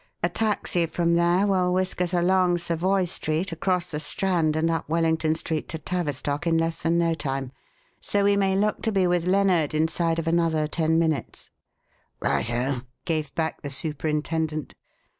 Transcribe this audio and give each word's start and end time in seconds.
A 0.23 0.29
taxi 0.29 0.87
from 0.87 1.13
there 1.13 1.45
will 1.45 1.71
whisk 1.71 2.01
us 2.01 2.11
along 2.11 2.57
Savoy 2.57 3.05
Street, 3.05 3.51
across 3.51 3.85
the 3.91 3.99
Strand 3.99 4.55
and 4.55 4.71
up 4.71 4.89
Wellington 4.89 5.35
Street 5.35 5.69
to 5.69 5.77
Tavistock 5.77 6.47
in 6.47 6.57
less 6.57 6.81
than 6.81 6.97
no 6.97 7.13
time; 7.13 7.51
so 7.99 8.23
we 8.23 8.35
may 8.35 8.55
look 8.55 8.81
to 8.81 8.91
be 8.91 9.05
with 9.05 9.27
Lennard 9.27 9.75
inside 9.75 10.17
of 10.17 10.27
another 10.27 10.65
ten 10.65 10.97
minutes." 10.97 11.51
"Righto!" 12.19 12.81
gave 13.05 13.31
back 13.35 13.61
the 13.61 13.69
superintendent. 13.69 14.73